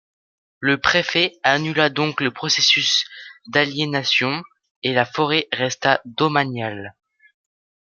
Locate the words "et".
4.81-4.93